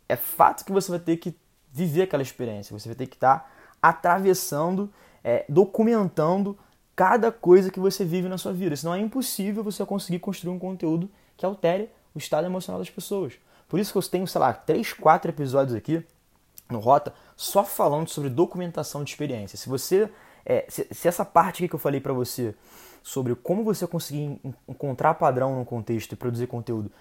é 0.07 0.15
fato 0.15 0.65
que 0.65 0.71
você 0.71 0.91
vai 0.91 0.99
ter 0.99 1.17
que 1.17 1.35
viver 1.71 2.03
aquela 2.03 2.23
experiência, 2.23 2.77
você 2.77 2.89
vai 2.89 2.95
ter 2.95 3.07
que 3.07 3.15
estar 3.15 3.39
tá 3.39 3.51
atravessando, 3.81 4.91
é, 5.23 5.45
documentando 5.47 6.57
cada 6.95 7.31
coisa 7.31 7.71
que 7.71 7.79
você 7.79 8.03
vive 8.03 8.27
na 8.27 8.37
sua 8.37 8.51
vida. 8.51 8.75
Senão 8.75 8.93
é 8.93 8.99
impossível 8.99 9.63
você 9.63 9.85
conseguir 9.85 10.19
construir 10.19 10.53
um 10.53 10.59
conteúdo 10.59 11.09
que 11.37 11.45
altere 11.45 11.89
o 12.13 12.17
estado 12.17 12.45
emocional 12.45 12.79
das 12.79 12.89
pessoas. 12.89 13.33
Por 13.69 13.79
isso 13.79 13.91
que 13.91 13.97
eu 13.97 14.03
tenho, 14.03 14.27
sei 14.27 14.41
lá, 14.41 14.51
três, 14.51 14.91
quatro 14.91 15.31
episódios 15.31 15.75
aqui 15.75 16.05
no 16.69 16.79
Rota 16.79 17.13
só 17.37 17.63
falando 17.63 18.09
sobre 18.09 18.29
documentação 18.29 19.03
de 19.03 19.11
experiência. 19.11 19.57
Se 19.57 19.69
você, 19.69 20.09
é, 20.45 20.65
se, 20.67 20.87
se 20.91 21.07
essa 21.07 21.23
parte 21.23 21.67
que 21.67 21.75
eu 21.75 21.79
falei 21.79 22.01
para 22.01 22.11
você 22.11 22.53
sobre 23.03 23.35
como 23.35 23.63
você 23.63 23.85
conseguir 23.87 24.39
encontrar 24.67 25.13
padrão 25.15 25.57
no 25.57 25.65
contexto 25.65 26.11
e 26.13 26.15
produzir 26.15 26.47
conteúdo, 26.47 26.91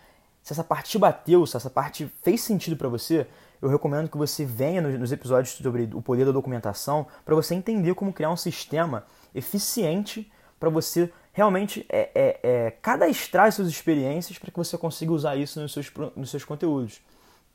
se 0.42 0.52
essa 0.52 0.64
parte 0.64 0.90
te 0.90 0.98
bateu, 0.98 1.46
se 1.46 1.56
essa 1.56 1.68
parte 1.68 2.10
fez 2.22 2.40
sentido 2.40 2.76
para 2.76 2.88
você, 2.88 3.26
eu 3.60 3.68
recomendo 3.68 4.08
que 4.08 4.16
você 4.16 4.44
venha 4.44 4.80
nos 4.80 5.12
episódios 5.12 5.54
sobre 5.54 5.90
o 5.92 6.00
poder 6.00 6.24
da 6.24 6.32
documentação 6.32 7.06
para 7.24 7.34
você 7.34 7.54
entender 7.54 7.94
como 7.94 8.12
criar 8.12 8.30
um 8.30 8.36
sistema 8.36 9.04
eficiente 9.34 10.30
para 10.58 10.70
você 10.70 11.12
realmente 11.32 11.86
é, 11.88 12.10
é, 12.14 12.40
é, 12.42 12.70
cadastrar 12.70 13.52
suas 13.52 13.68
experiências 13.68 14.38
para 14.38 14.50
que 14.50 14.56
você 14.56 14.76
consiga 14.76 15.12
usar 15.12 15.36
isso 15.36 15.60
nos 15.60 15.72
seus, 15.72 15.92
nos 16.16 16.30
seus 16.30 16.44
conteúdos, 16.44 17.00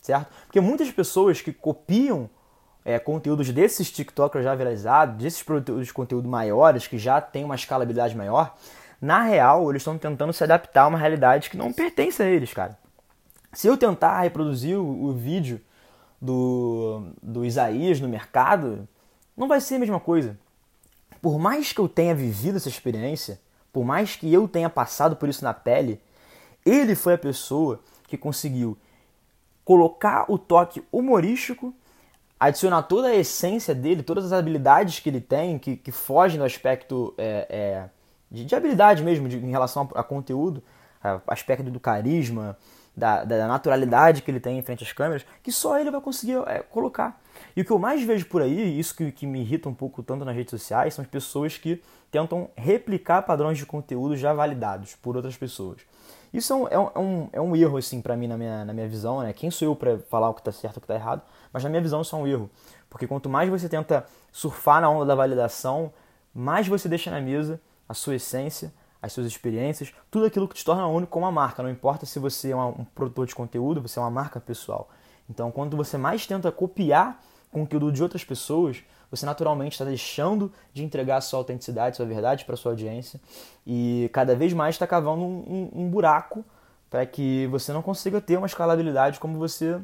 certo? 0.02 0.32
Porque 0.46 0.62
muitas 0.62 0.90
pessoas 0.92 1.42
que 1.42 1.52
copiam 1.52 2.30
é, 2.86 3.00
conteúdos 3.00 3.50
desses 3.50 3.92
TikTokers 3.92 4.44
já 4.44 4.56
viralizados, 4.56 5.16
desses 5.16 5.44
produtores 5.44 5.88
de 5.88 5.94
conteúdo 5.94 6.28
maiores, 6.28 6.88
que 6.88 6.98
já 6.98 7.22
tem 7.22 7.44
uma 7.44 7.56
escalabilidade 7.56 8.16
maior, 8.16 8.56
na 9.02 9.22
real, 9.22 9.70
eles 9.70 9.82
estão 9.82 9.98
tentando 9.98 10.32
se 10.32 10.44
adaptar 10.44 10.84
a 10.84 10.88
uma 10.88 10.98
realidade 10.98 11.50
que 11.50 11.58
não 11.58 11.74
pertence 11.74 12.22
a 12.24 12.26
eles, 12.26 12.54
cara. 12.54 12.78
Se 13.52 13.68
eu 13.68 13.78
tentar 13.78 14.22
reproduzir 14.22 14.78
o, 14.78 15.06
o 15.06 15.14
vídeo 15.14 15.60
do, 16.22 17.12
do 17.22 17.46
Isaías 17.46 18.00
no 18.00 18.08
mercado, 18.08 18.88
não 19.36 19.48
vai 19.48 19.60
ser 19.60 19.76
a 19.76 19.80
mesma 19.80 20.00
coisa. 20.00 20.38
Por 21.22 21.38
mais 21.38 21.74
que 21.74 21.80
eu 21.80 21.88
tenha 21.88 22.16
vivido 22.16 22.58
essa 22.58 22.70
experiência, 22.70 23.40
por 23.72 23.84
mais 23.84 24.16
que 24.16 24.32
eu 24.32 24.48
tenha 24.48 24.70
passado 24.70 25.16
por 25.16 25.28
isso 25.28 25.44
na 25.44 25.54
pele, 25.54 26.00
ele 26.66 26.96
foi 26.96 27.14
a 27.14 27.18
pessoa 27.18 27.82
que 28.08 28.18
conseguiu 28.18 28.78
colocar 29.66 30.26
o 30.30 30.38
toque 30.38 30.84
humorístico, 30.92 31.74
adicionar 32.48 32.84
toda 32.84 33.08
a 33.08 33.16
essência 33.16 33.74
dele, 33.74 34.04
todas 34.04 34.26
as 34.26 34.34
habilidades 34.34 35.00
que 35.00 35.10
ele 35.10 35.22
tem, 35.22 35.58
que, 35.58 35.78
que 35.78 35.92
fogem 35.92 36.38
do 36.38 36.44
aspecto 36.44 37.14
é, 37.18 37.48
é, 37.50 37.90
de, 38.30 38.46
de, 38.46 38.56
habilidade 38.56 39.02
mesmo, 39.02 39.30
de, 39.30 39.38
em 39.38 39.52
relação 39.52 39.90
a, 39.96 40.02
a 40.02 40.04
conteúdo, 40.04 40.62
a, 41.02 41.22
aspecto 41.28 41.70
do 41.72 41.80
carisma, 41.80 42.58
da, 42.96 43.24
da, 43.24 43.48
naturalidade 43.48 44.22
que 44.22 44.30
ele 44.30 44.42
tem 44.42 44.58
em 44.58 44.62
frente 44.62 44.84
às 44.84 44.92
câmeras, 44.92 45.26
que 45.42 45.52
só 45.52 45.80
ele 45.80 45.90
vai 45.90 46.02
conseguir 46.02 46.38
é, 46.48 46.60
colocar. 46.60 47.22
E 47.56 47.62
o 47.62 47.66
que 47.66 47.72
eu 47.72 47.80
mais 47.80 48.04
vejo 48.04 48.26
por 48.26 48.42
aí, 48.42 48.78
isso 48.78 48.96
que, 48.96 49.12
que 49.12 49.26
me 49.26 49.40
irrita 49.40 49.70
um 49.70 49.74
pouco 49.74 50.04
tanto 50.04 50.26
nas 50.26 50.36
redes 50.36 50.52
sociais, 50.52 50.94
são 50.94 51.04
as 51.04 51.10
pessoas 51.10 51.58
que 51.58 51.82
tentam 52.12 52.50
replicar 52.56 53.22
padrões 53.22 53.58
de 53.58 53.66
conteúdo 53.66 54.18
já 54.18 54.34
validados 54.34 54.96
por 54.96 55.16
outras 55.16 55.38
pessoas. 55.38 55.82
Isso 56.34 56.52
é 56.52 56.56
um, 56.56 56.90
é 56.96 57.00
um, 57.00 57.30
é 57.34 57.42
um 57.42 57.56
erro, 57.56 57.78
assim, 57.78 58.02
para 58.02 58.18
mim, 58.18 58.28
na 58.28 58.38
minha, 58.38 58.66
na 58.66 58.74
minha 58.74 58.88
visão, 58.88 59.22
né? 59.22 59.32
Quem 59.34 59.52
sou 59.52 59.68
eu 59.68 59.76
para 59.76 60.00
falar 60.00 60.30
o 60.30 60.34
que 60.34 60.42
está 60.42 60.52
certo 60.52 60.78
e 60.78 60.80
o 60.80 60.82
que 60.82 60.86
está 60.86 60.96
errado? 60.96 61.22
Mas 61.52 61.64
na 61.64 61.70
minha 61.70 61.82
visão 61.82 62.02
isso 62.02 62.16
é 62.16 62.20
um 62.20 62.26
erro. 62.26 62.50
Porque 62.90 63.06
quanto 63.06 63.30
mais 63.30 63.50
você 63.50 63.70
tenta 63.70 64.06
surfar 64.32 64.82
na 64.82 64.90
onda 64.90 65.06
da 65.06 65.14
validação, 65.14 65.94
mais 66.34 66.68
você 66.68 66.90
deixa 66.90 67.12
na 67.12 67.22
mesa 67.22 67.62
a 67.88 67.94
sua 67.94 68.16
essência, 68.16 68.74
as 69.00 69.14
suas 69.14 69.28
experiências, 69.28 69.94
tudo 70.10 70.26
aquilo 70.26 70.48
que 70.48 70.56
te 70.56 70.66
torna 70.66 70.88
único 70.88 71.12
como 71.12 71.26
uma 71.26 71.32
marca. 71.32 71.62
Não 71.62 71.70
importa 71.70 72.06
se 72.06 72.18
você 72.18 72.52
é 72.52 72.56
um 72.56 72.86
produtor 72.96 73.28
de 73.28 73.36
conteúdo, 73.36 73.82
você 73.82 74.00
é 74.00 74.02
uma 74.02 74.10
marca 74.10 74.40
pessoal. 74.40 74.90
Então, 75.30 75.52
quando 75.52 75.78
você 75.78 75.98
mais 75.98 76.26
tenta 76.26 76.52
copiar 76.52 77.22
conteúdo 77.52 77.92
de 77.92 78.02
outras 78.02 78.24
pessoas, 78.24 78.84
você 79.16 79.28
naturalmente 79.28 79.74
está 79.74 79.86
deixando 79.86 80.52
de 80.74 80.84
entregar 80.84 81.22
sua 81.22 81.40
autenticidade, 81.40 81.98
sua 81.98 82.06
verdade 82.06 82.46
para 82.46 82.56
sua 82.56 82.72
audiência 82.72 83.22
e 83.66 84.10
cada 84.12 84.36
vez 84.36 84.54
mais 84.54 84.74
está 84.74 84.88
cavando 84.88 85.22
um, 85.22 85.70
um, 85.74 85.84
um 85.84 85.90
buraco 85.90 86.44
para 86.90 87.06
que 87.06 87.46
você 87.48 87.72
não 87.72 87.84
consiga 87.84 88.20
ter 88.20 88.38
uma 88.38 88.48
escalabilidade 88.48 89.20
como 89.20 89.38
você 89.38 89.80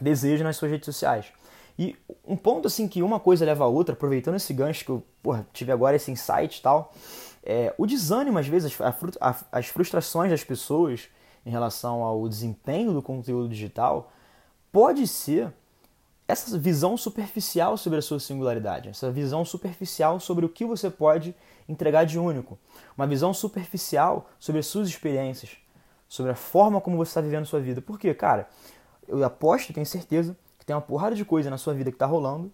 deseja 0.00 0.44
nas 0.44 0.56
suas 0.56 0.70
redes 0.70 0.86
sociais. 0.86 1.26
E 1.76 1.96
um 2.24 2.36
ponto 2.36 2.68
assim 2.68 2.86
que 2.86 3.02
uma 3.02 3.18
coisa 3.18 3.44
leva 3.44 3.64
a 3.64 3.66
outra, 3.66 3.94
aproveitando 3.94 4.36
esse 4.36 4.54
gancho 4.54 4.84
que 4.84 4.90
eu 4.92 5.02
porra, 5.20 5.44
tive 5.52 5.72
agora 5.72 5.96
esse 5.96 6.12
insight 6.12 6.58
e 6.58 6.62
tal, 6.62 6.92
é, 7.42 7.74
o 7.76 7.86
desânimo, 7.86 8.38
às 8.38 8.46
vezes, 8.46 8.78
as 9.50 9.66
frustrações 9.66 10.30
das 10.30 10.44
pessoas 10.44 11.08
em 11.44 11.50
relação 11.50 12.04
ao 12.04 12.28
desempenho 12.28 12.92
do 12.92 13.02
conteúdo 13.02 13.48
digital, 13.48 14.12
pode 14.70 15.06
ser 15.08 15.52
essa 16.26 16.58
visão 16.58 16.96
superficial 16.96 17.76
sobre 17.76 17.98
a 17.98 18.02
sua 18.02 18.18
singularidade, 18.18 18.88
essa 18.88 19.10
visão 19.10 19.44
superficial 19.44 20.18
sobre 20.18 20.46
o 20.46 20.48
que 20.48 20.64
você 20.64 20.88
pode 20.88 21.34
entregar 21.68 22.04
de 22.04 22.18
único, 22.18 22.58
uma 22.96 23.06
visão 23.06 23.34
superficial 23.34 24.28
sobre 24.38 24.60
as 24.60 24.66
suas 24.66 24.88
experiências, 24.88 25.56
sobre 26.08 26.32
a 26.32 26.34
forma 26.34 26.80
como 26.80 26.96
você 26.96 27.10
está 27.10 27.20
vivendo 27.20 27.44
sua 27.44 27.60
vida. 27.60 27.82
Porque, 27.82 28.12
cara, 28.14 28.48
eu 29.06 29.22
aposto, 29.22 29.72
tenho 29.72 29.86
certeza, 29.86 30.36
que 30.58 30.64
tem 30.64 30.74
uma 30.74 30.82
porrada 30.82 31.14
de 31.14 31.24
coisa 31.24 31.50
na 31.50 31.58
sua 31.58 31.74
vida 31.74 31.90
que 31.90 31.96
está 31.96 32.06
rolando 32.06 32.50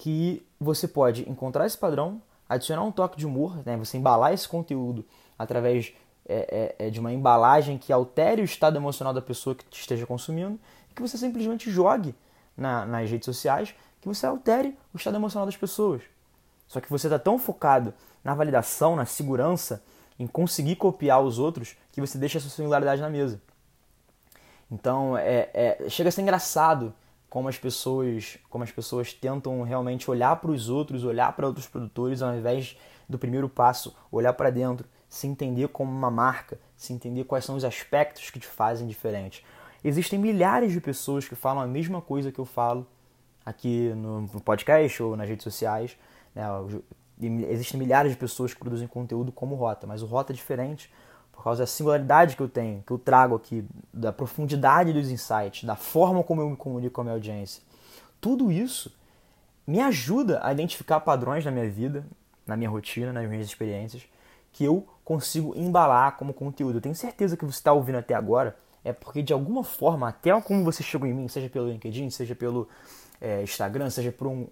que 0.00 0.42
você 0.58 0.88
pode 0.88 1.28
encontrar 1.28 1.66
esse 1.66 1.76
padrão, 1.76 2.22
adicionar 2.48 2.82
um 2.82 2.90
toque 2.90 3.18
de 3.18 3.26
humor, 3.26 3.62
né? 3.66 3.76
você 3.76 3.98
embalar 3.98 4.32
esse 4.32 4.48
conteúdo 4.48 5.04
através 5.38 5.92
é, 6.26 6.74
é, 6.78 6.86
é, 6.86 6.90
de 6.90 6.98
uma 6.98 7.12
embalagem 7.12 7.76
que 7.76 7.92
altere 7.92 8.40
o 8.40 8.44
estado 8.44 8.76
emocional 8.76 9.12
da 9.12 9.20
pessoa 9.20 9.54
que 9.54 9.64
esteja 9.70 10.06
consumindo 10.06 10.58
e 10.90 10.94
que 10.94 11.02
você 11.02 11.18
simplesmente 11.18 11.70
jogue 11.70 12.14
na, 12.60 12.86
nas 12.86 13.10
redes 13.10 13.24
sociais 13.24 13.74
que 14.00 14.06
você 14.06 14.26
altere 14.26 14.76
o 14.94 14.96
estado 14.96 15.16
emocional 15.16 15.46
das 15.46 15.56
pessoas. 15.56 16.02
Só 16.68 16.80
que 16.80 16.88
você 16.88 17.06
está 17.06 17.18
tão 17.18 17.38
focado 17.38 17.92
na 18.22 18.34
validação, 18.34 18.94
na 18.94 19.04
segurança, 19.04 19.82
em 20.18 20.26
conseguir 20.26 20.76
copiar 20.76 21.20
os 21.20 21.38
outros, 21.38 21.76
que 21.90 22.00
você 22.00 22.16
deixa 22.18 22.38
a 22.38 22.40
sua 22.40 22.50
singularidade 22.50 23.00
na 23.00 23.10
mesa. 23.10 23.40
Então, 24.70 25.16
é, 25.16 25.50
é, 25.52 25.88
chega 25.88 26.08
a 26.08 26.12
ser 26.12 26.22
engraçado 26.22 26.94
como 27.28 27.48
as 27.48 27.58
pessoas 27.58 28.38
como 28.48 28.64
as 28.64 28.70
pessoas 28.70 29.12
tentam 29.12 29.62
realmente 29.62 30.10
olhar 30.10 30.36
para 30.36 30.50
os 30.50 30.68
outros, 30.68 31.04
olhar 31.04 31.32
para 31.34 31.46
outros 31.46 31.66
produtores, 31.66 32.22
ao 32.22 32.34
invés 32.34 32.76
do 33.08 33.18
primeiro 33.18 33.48
passo, 33.48 33.94
olhar 34.12 34.32
para 34.32 34.50
dentro, 34.50 34.86
se 35.08 35.26
entender 35.26 35.68
como 35.68 35.90
uma 35.90 36.10
marca, 36.10 36.58
se 36.76 36.92
entender 36.92 37.24
quais 37.24 37.44
são 37.44 37.56
os 37.56 37.64
aspectos 37.64 38.30
que 38.30 38.38
te 38.38 38.46
fazem 38.46 38.86
diferente. 38.86 39.44
Existem 39.82 40.18
milhares 40.18 40.72
de 40.72 40.80
pessoas 40.80 41.26
que 41.26 41.34
falam 41.34 41.62
a 41.62 41.66
mesma 41.66 42.00
coisa 42.00 42.30
que 42.30 42.38
eu 42.38 42.44
falo 42.44 42.86
aqui 43.44 43.92
no 43.94 44.40
podcast 44.40 45.02
ou 45.02 45.16
nas 45.16 45.28
redes 45.28 45.44
sociais. 45.44 45.96
Né? 46.34 46.44
Existem 47.48 47.78
milhares 47.78 48.12
de 48.12 48.18
pessoas 48.18 48.52
que 48.52 48.60
produzem 48.60 48.86
conteúdo 48.86 49.32
como 49.32 49.54
Rota, 49.54 49.86
mas 49.86 50.02
o 50.02 50.06
Rota 50.06 50.32
é 50.32 50.36
diferente 50.36 50.92
por 51.32 51.44
causa 51.44 51.62
da 51.62 51.66
singularidade 51.66 52.36
que 52.36 52.42
eu 52.42 52.48
tenho, 52.48 52.82
que 52.86 52.92
eu 52.92 52.98
trago 52.98 53.34
aqui, 53.34 53.64
da 53.94 54.12
profundidade 54.12 54.92
dos 54.92 55.10
insights, 55.10 55.64
da 55.64 55.74
forma 55.74 56.22
como 56.22 56.42
eu 56.42 56.50
me 56.50 56.56
comunico 56.56 56.94
com 56.94 57.00
a 57.00 57.04
minha 57.04 57.14
audiência. 57.14 57.62
Tudo 58.20 58.52
isso 58.52 58.92
me 59.66 59.80
ajuda 59.80 60.40
a 60.42 60.52
identificar 60.52 61.00
padrões 61.00 61.42
na 61.44 61.50
minha 61.50 61.70
vida, 61.70 62.04
na 62.46 62.56
minha 62.56 62.68
rotina, 62.68 63.12
nas 63.12 63.26
minhas 63.26 63.46
experiências, 63.46 64.02
que 64.52 64.64
eu 64.64 64.86
consigo 65.02 65.54
embalar 65.56 66.16
como 66.16 66.34
conteúdo. 66.34 66.76
Eu 66.76 66.82
tenho 66.82 66.94
certeza 66.94 67.36
que 67.36 67.44
você 67.44 67.58
está 67.58 67.72
ouvindo 67.72 67.96
até 67.96 68.12
agora 68.12 68.54
é 68.84 68.92
porque 68.92 69.22
de 69.22 69.32
alguma 69.32 69.62
forma, 69.62 70.08
até 70.08 70.38
como 70.40 70.64
você 70.64 70.82
chegou 70.82 71.06
em 71.06 71.14
mim, 71.14 71.28
seja 71.28 71.48
pelo 71.48 71.68
LinkedIn, 71.68 72.10
seja 72.10 72.34
pelo 72.34 72.68
é, 73.20 73.42
Instagram, 73.42 73.90
seja 73.90 74.10
por, 74.10 74.26
um, 74.26 74.48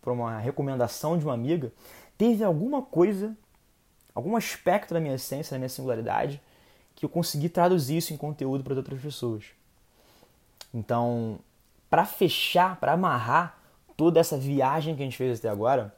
por 0.00 0.12
uma 0.12 0.38
recomendação 0.38 1.18
de 1.18 1.24
uma 1.24 1.34
amiga, 1.34 1.72
teve 2.16 2.44
alguma 2.44 2.82
coisa 2.82 3.36
algum 4.14 4.36
aspecto 4.36 4.94
da 4.94 5.00
minha 5.00 5.14
essência, 5.14 5.54
da 5.54 5.58
minha 5.58 5.68
singularidade, 5.68 6.40
que 6.94 7.04
eu 7.04 7.08
consegui 7.08 7.48
traduzir 7.48 7.96
isso 7.96 8.12
em 8.12 8.16
conteúdo 8.16 8.62
para 8.62 8.74
outras 8.74 9.00
pessoas. 9.00 9.44
Então, 10.72 11.38
para 11.88 12.04
fechar, 12.04 12.76
para 12.78 12.92
amarrar 12.92 13.58
toda 13.96 14.20
essa 14.20 14.36
viagem 14.36 14.94
que 14.94 15.02
a 15.02 15.04
gente 15.04 15.16
fez 15.16 15.38
até 15.38 15.48
agora, 15.48 15.94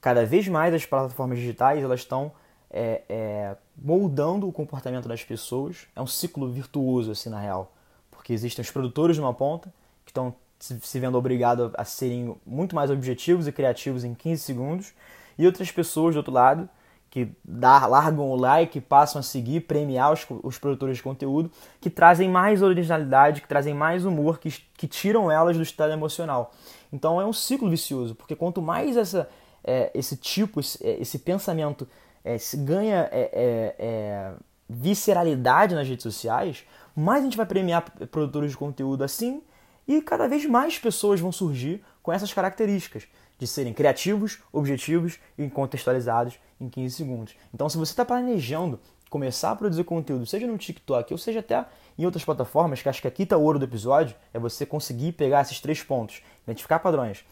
cada 0.00 0.24
vez 0.24 0.46
mais 0.48 0.74
as 0.74 0.84
plataformas 0.84 1.38
digitais 1.38 1.82
elas 1.82 2.00
estão 2.00 2.32
é, 2.72 3.02
é, 3.08 3.56
moldando 3.76 4.48
o 4.48 4.52
comportamento 4.52 5.06
das 5.06 5.22
pessoas. 5.22 5.86
É 5.94 6.00
um 6.00 6.06
ciclo 6.06 6.50
virtuoso, 6.50 7.10
assim, 7.10 7.28
na 7.28 7.38
real. 7.38 7.72
Porque 8.10 8.32
existem 8.32 8.62
os 8.62 8.70
produtores 8.70 9.16
de 9.16 9.22
uma 9.22 9.34
ponta, 9.34 9.72
que 10.04 10.10
estão 10.10 10.34
se 10.58 11.00
vendo 11.00 11.18
obrigados 11.18 11.72
a 11.74 11.84
serem 11.84 12.36
muito 12.46 12.74
mais 12.74 12.90
objetivos 12.90 13.46
e 13.46 13.52
criativos 13.52 14.04
em 14.04 14.14
15 14.14 14.42
segundos, 14.42 14.92
e 15.36 15.44
outras 15.44 15.70
pessoas 15.70 16.14
do 16.14 16.18
outro 16.18 16.32
lado 16.32 16.68
que 17.12 17.28
dá, 17.44 17.84
largam 17.84 18.30
o 18.30 18.36
like, 18.36 18.80
passam 18.80 19.20
a 19.20 19.22
seguir, 19.22 19.60
premiar 19.60 20.14
os, 20.14 20.26
os, 20.42 20.56
produtores 20.56 20.96
de 20.96 21.02
conteúdo, 21.02 21.50
que 21.78 21.90
trazem 21.90 22.26
mais 22.26 22.62
originalidade, 22.62 23.42
que 23.42 23.48
trazem 23.48 23.74
mais 23.74 24.06
humor, 24.06 24.38
que, 24.38 24.50
que 24.78 24.88
tiram 24.88 25.30
elas 25.30 25.58
do 25.58 25.62
estado 25.62 25.92
emocional. 25.92 26.54
Então 26.90 27.20
é 27.20 27.26
um 27.26 27.32
ciclo 27.32 27.68
vicioso, 27.68 28.14
porque 28.14 28.34
quanto 28.34 28.62
mais 28.62 28.96
essa, 28.96 29.28
é, 29.62 29.90
esse 29.92 30.16
tipo, 30.16 30.58
esse, 30.58 30.82
é, 30.82 31.02
esse 31.02 31.18
pensamento 31.18 31.86
é, 32.24 32.36
ganha 32.58 33.08
é, 33.10 33.30
é, 33.32 33.74
é, 33.78 34.32
visceralidade 34.68 35.74
nas 35.74 35.88
redes 35.88 36.02
sociais, 36.02 36.64
mais 36.94 37.20
a 37.20 37.24
gente 37.24 37.36
vai 37.36 37.46
premiar 37.46 37.82
produtores 38.10 38.52
de 38.52 38.56
conteúdo 38.56 39.02
assim 39.02 39.42
e 39.86 40.00
cada 40.00 40.28
vez 40.28 40.46
mais 40.46 40.78
pessoas 40.78 41.20
vão 41.20 41.32
surgir 41.32 41.82
com 42.02 42.12
essas 42.12 42.32
características 42.32 43.04
de 43.38 43.46
serem 43.46 43.72
criativos, 43.72 44.38
objetivos 44.52 45.18
e 45.36 45.48
contextualizados 45.48 46.38
em 46.60 46.68
15 46.68 46.94
segundos. 46.94 47.34
Então, 47.52 47.68
se 47.68 47.76
você 47.76 47.92
está 47.92 48.04
planejando 48.04 48.78
começar 49.10 49.50
a 49.50 49.56
produzir 49.56 49.84
conteúdo, 49.84 50.24
seja 50.24 50.46
no 50.46 50.56
TikTok 50.56 51.12
ou 51.12 51.18
seja 51.18 51.40
até 51.40 51.64
em 51.98 52.04
outras 52.04 52.24
plataformas, 52.24 52.80
que 52.80 52.88
acho 52.88 53.02
que 53.02 53.08
aqui 53.08 53.24
está 53.24 53.36
o 53.36 53.42
ouro 53.42 53.58
do 53.58 53.64
episódio, 53.64 54.16
é 54.32 54.38
você 54.38 54.64
conseguir 54.64 55.12
pegar 55.12 55.42
esses 55.42 55.60
três 55.60 55.82
pontos, 55.82 56.22
identificar 56.44 56.78
padrões, 56.78 57.24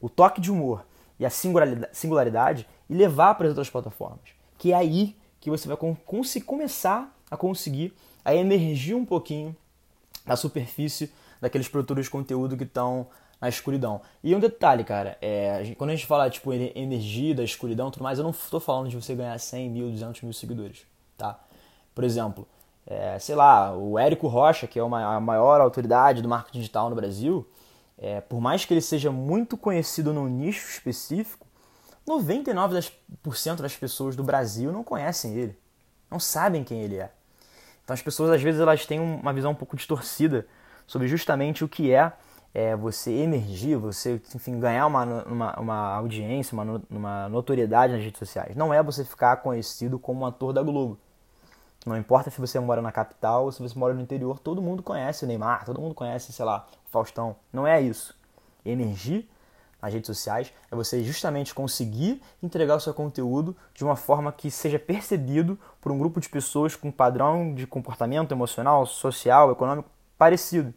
o 0.00 0.08
toque 0.08 0.40
de 0.40 0.50
humor 0.50 0.84
e 1.18 1.26
a 1.26 1.30
singularidade 1.30 2.66
e 2.88 2.94
levar 2.94 3.34
para 3.34 3.46
as 3.46 3.50
outras 3.50 3.68
plataformas. 3.68 4.35
Que 4.58 4.72
é 4.72 4.76
aí 4.76 5.16
que 5.40 5.50
você 5.50 5.68
vai 5.68 5.76
começar 6.44 7.14
a 7.30 7.36
conseguir 7.36 7.94
a 8.24 8.34
emergir 8.34 8.94
um 8.94 9.04
pouquinho 9.04 9.54
da 10.26 10.34
superfície 10.34 11.12
daqueles 11.40 11.68
produtores 11.68 12.06
de 12.06 12.10
conteúdo 12.10 12.56
que 12.56 12.64
estão 12.64 13.06
na 13.40 13.48
escuridão. 13.48 14.00
E 14.22 14.34
um 14.34 14.40
detalhe, 14.40 14.82
cara, 14.82 15.16
é, 15.20 15.74
quando 15.78 15.90
a 15.90 15.94
gente 15.94 16.06
fala 16.06 16.28
tipo 16.28 16.52
energia 16.52 17.34
da 17.34 17.44
escuridão, 17.44 17.90
tudo 17.90 18.02
mais, 18.02 18.18
eu 18.18 18.24
não 18.24 18.32
estou 18.32 18.58
falando 18.58 18.88
de 18.88 18.96
você 18.96 19.14
ganhar 19.14 19.38
100 19.38 19.70
mil, 19.70 19.90
200 19.90 20.22
mil 20.22 20.32
seguidores, 20.32 20.84
tá? 21.16 21.38
Por 21.94 22.02
exemplo, 22.02 22.48
é, 22.86 23.18
sei 23.18 23.34
lá, 23.34 23.76
o 23.76 23.98
Érico 23.98 24.26
Rocha, 24.26 24.66
que 24.66 24.78
é 24.78 24.82
uma, 24.82 25.16
a 25.16 25.20
maior 25.20 25.60
autoridade 25.60 26.22
do 26.22 26.28
marketing 26.28 26.58
digital 26.58 26.90
no 26.90 26.96
Brasil, 26.96 27.46
é, 27.98 28.20
por 28.20 28.40
mais 28.40 28.64
que 28.64 28.74
ele 28.74 28.80
seja 28.80 29.10
muito 29.10 29.56
conhecido 29.56 30.12
num 30.12 30.26
nicho 30.26 30.68
específico, 30.68 31.45
99% 32.06 32.92
das 33.56 33.76
pessoas 33.76 34.14
do 34.14 34.22
Brasil 34.22 34.70
não 34.70 34.84
conhecem 34.84 35.34
ele, 35.34 35.58
não 36.10 36.20
sabem 36.20 36.62
quem 36.62 36.80
ele 36.80 36.96
é. 36.96 37.10
Então 37.82 37.94
as 37.94 38.02
pessoas 38.02 38.30
às 38.30 38.42
vezes 38.42 38.60
elas 38.60 38.86
têm 38.86 39.00
uma 39.00 39.32
visão 39.32 39.52
um 39.52 39.54
pouco 39.54 39.76
distorcida 39.76 40.46
sobre 40.86 41.08
justamente 41.08 41.64
o 41.64 41.68
que 41.68 41.92
é, 41.92 42.12
é 42.54 42.76
você 42.76 43.10
emergir, 43.12 43.76
você 43.76 44.20
enfim, 44.34 44.58
ganhar 44.58 44.86
uma, 44.86 45.04
uma, 45.24 45.60
uma 45.60 45.94
audiência, 45.96 46.54
uma, 46.54 46.82
uma 46.88 47.28
notoriedade 47.28 47.92
nas 47.92 48.02
redes 48.02 48.18
sociais. 48.18 48.56
Não 48.56 48.72
é 48.72 48.82
você 48.82 49.04
ficar 49.04 49.36
conhecido 49.38 49.98
como 49.98 50.20
um 50.20 50.26
ator 50.26 50.52
da 50.52 50.62
Globo. 50.62 50.98
Não 51.84 51.96
importa 51.96 52.30
se 52.30 52.40
você 52.40 52.58
mora 52.58 52.82
na 52.82 52.90
capital 52.90 53.44
ou 53.44 53.52
se 53.52 53.62
você 53.62 53.78
mora 53.78 53.94
no 53.94 54.00
interior, 54.00 54.38
todo 54.40 54.60
mundo 54.60 54.82
conhece 54.82 55.24
o 55.24 55.28
Neymar, 55.28 55.64
todo 55.64 55.80
mundo 55.80 55.94
conhece, 55.94 56.32
sei 56.32 56.44
lá, 56.44 56.66
o 56.86 56.90
Faustão. 56.90 57.36
Não 57.52 57.66
é 57.66 57.80
isso. 57.80 58.16
Emergir 58.64 59.28
nas 59.80 59.92
redes 59.92 60.06
sociais 60.06 60.52
é 60.70 60.74
você 60.74 61.02
justamente 61.02 61.54
conseguir 61.54 62.22
entregar 62.42 62.76
o 62.76 62.80
seu 62.80 62.94
conteúdo 62.94 63.56
de 63.74 63.84
uma 63.84 63.96
forma 63.96 64.32
que 64.32 64.50
seja 64.50 64.78
percebido 64.78 65.58
por 65.80 65.92
um 65.92 65.98
grupo 65.98 66.20
de 66.20 66.28
pessoas 66.28 66.74
com 66.74 66.90
padrão 66.90 67.54
de 67.54 67.66
comportamento 67.66 68.32
emocional, 68.32 68.86
social, 68.86 69.52
econômico 69.52 69.88
parecido. 70.18 70.72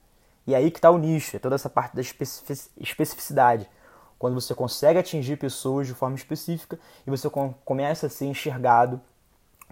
E 0.46 0.54
é 0.54 0.58
aí 0.58 0.72
que 0.72 0.80
está 0.80 0.92
o 0.92 0.98
nicho, 0.98 1.36
é 1.36 1.40
toda 1.40 1.56
essa 1.56 1.70
parte 1.70 1.96
da 1.96 2.02
especificidade. 2.02 3.70
Quando 4.18 4.34
você 4.34 4.54
consegue 4.54 5.00
atingir 5.00 5.38
pessoas 5.38 5.88
de 5.88 5.94
forma 5.94 6.16
específica 6.16 6.78
e 7.08 7.10
você 7.10 7.30
começa 7.64 8.08
a 8.08 8.10
ser 8.10 8.26
enxergado 8.26 9.00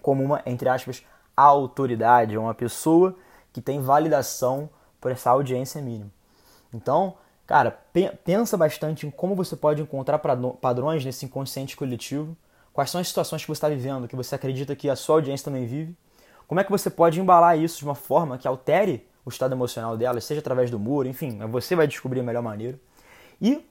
como 0.00 0.24
uma, 0.24 0.40
entre 0.46 0.68
aspas, 0.68 1.04
autoridade, 1.36 2.38
uma 2.38 2.54
pessoa 2.54 3.14
que 3.52 3.60
tem 3.60 3.80
validação 3.80 4.70
por 5.00 5.10
essa 5.10 5.30
audiência 5.30 5.82
mínima. 5.82 6.10
Então, 6.72 7.16
cara, 7.48 7.70
pensa 8.24 8.58
bastante 8.58 9.06
em 9.06 9.10
como 9.10 9.34
você 9.34 9.56
pode 9.56 9.80
encontrar 9.80 10.18
padrões 10.18 11.02
nesse 11.02 11.24
inconsciente 11.24 11.74
coletivo, 11.74 12.36
quais 12.74 12.90
são 12.90 13.00
as 13.00 13.08
situações 13.08 13.42
que 13.42 13.48
você 13.48 13.56
está 13.56 13.70
vivendo, 13.70 14.06
que 14.06 14.14
você 14.14 14.34
acredita 14.34 14.76
que 14.76 14.88
a 14.88 14.94
sua 14.94 15.16
audiência 15.16 15.46
também 15.46 15.64
vive, 15.66 15.96
como 16.46 16.60
é 16.60 16.64
que 16.64 16.70
você 16.70 16.90
pode 16.90 17.18
embalar 17.18 17.58
isso 17.58 17.78
de 17.78 17.84
uma 17.86 17.94
forma 17.94 18.36
que 18.36 18.46
altere 18.46 19.08
o 19.24 19.30
estado 19.30 19.54
emocional 19.54 19.96
dela, 19.96 20.20
seja 20.20 20.40
através 20.40 20.70
do 20.70 20.78
muro, 20.78 21.08
enfim, 21.08 21.38
você 21.48 21.74
vai 21.74 21.86
descobrir 21.86 22.20
a 22.20 22.22
melhor 22.22 22.42
maneira. 22.42 22.78
E 23.40 23.66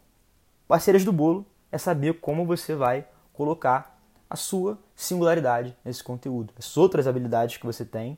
parceiras 0.67 1.05
do 1.05 1.13
bolo 1.13 1.45
é 1.71 1.77
saber 1.77 2.19
como 2.19 2.45
você 2.47 2.73
vai 2.73 3.07
colocar 3.31 3.99
a 4.27 4.35
sua 4.35 4.79
singularidade 4.95 5.77
nesse 5.85 6.03
conteúdo, 6.03 6.51
as 6.57 6.75
outras 6.75 7.05
habilidades 7.05 7.57
que 7.57 7.65
você 7.65 7.85
tem 7.85 8.17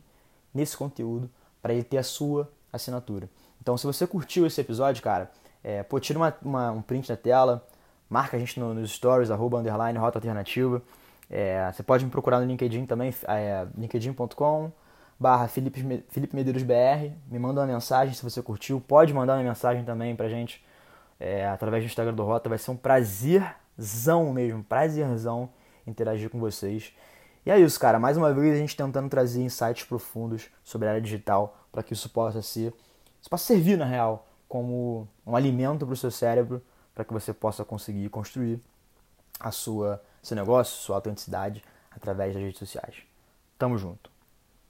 nesse 0.54 0.78
conteúdo 0.78 1.30
para 1.62 1.74
ele 1.74 1.84
ter 1.84 1.98
a 1.98 2.04
sua 2.04 2.50
assinatura. 2.72 3.30
Então, 3.62 3.78
se 3.78 3.86
você 3.86 4.08
curtiu 4.08 4.48
esse 4.48 4.62
episódio, 4.62 5.04
cara, 5.04 5.30
é, 5.64 5.84
pô, 5.84 6.00
tira 6.00 6.18
uma, 6.18 6.36
uma, 6.42 6.72
um 6.72 6.82
print 6.82 7.08
da 7.08 7.18
tela, 7.18 7.66
marca 8.10 8.38
a 8.38 8.40
gente 8.40 8.60
no, 8.60 8.74
nos 8.74 8.92
stories, 8.92 9.32
arroba, 9.32 9.60
underline, 9.60 9.98
rota 9.98 10.18
alternativa. 10.18 10.82
É, 11.30 11.72
você 11.72 11.84
pode 11.84 12.04
me 12.04 12.12
procurar 12.12 12.40
no 12.40 12.46
LinkedIn 12.48 12.86
também, 12.86 13.14
é, 13.28 13.68
linkedin.com 13.78 14.72
barra 15.20 15.48
Felipe, 15.50 16.04
Felipe 16.08 16.36
Medeiros 16.36 16.64
BR, 16.64 17.12
me 17.30 17.38
manda 17.38 17.60
uma 17.60 17.68
mensagem 17.68 18.14
se 18.14 18.24
você 18.24 18.42
curtiu, 18.42 18.80
pode 18.80 19.14
mandar 19.14 19.36
uma 19.36 19.44
mensagem 19.44 19.84
também 19.84 20.16
pra 20.16 20.30
gente 20.30 20.64
é, 21.20 21.46
através 21.48 21.84
do 21.84 21.88
Instagram 21.88 22.14
do 22.14 22.24
Rota, 22.24 22.48
vai 22.48 22.58
ser 22.58 22.72
um 22.72 22.78
prazerzão 22.78 24.32
mesmo, 24.32 24.64
prazerzão 24.64 25.50
interagir 25.86 26.30
com 26.30 26.40
vocês. 26.40 26.94
E 27.46 27.52
é 27.52 27.60
isso, 27.60 27.80
cara. 27.80 28.00
Mais 28.00 28.16
uma 28.16 28.34
vez 28.34 28.56
a 28.56 28.60
gente 28.60 28.76
tentando 28.76 29.10
trazer 29.10 29.42
insights 29.42 29.84
profundos 29.84 30.50
sobre 30.64 30.88
a 30.88 30.92
área 30.92 31.02
digital 31.02 31.58
para 31.72 31.84
que 31.84 31.94
isso 31.94 32.10
possa 32.10 32.42
ser, 32.42 32.74
isso 33.20 33.30
possa 33.30 33.44
servir 33.46 33.78
na 33.78 33.86
real 33.86 34.26
como 34.50 35.08
um 35.26 35.36
alimento 35.36 35.86
para 35.86 35.94
o 35.94 35.98
seu 35.98 36.12
cérebro, 36.12 36.62
para 36.94 37.06
que 37.06 37.14
você 37.14 37.32
possa 37.32 37.64
conseguir 37.64 38.10
construir 38.10 38.60
a 39.40 39.52
sua 39.52 40.04
seu 40.22 40.36
negócio, 40.36 40.76
sua 40.76 40.98
autenticidade 40.98 41.64
através 41.90 42.34
das 42.34 42.44
redes 42.44 42.60
sociais. 42.60 42.96
Tamo 43.58 43.78
junto. 43.78 44.09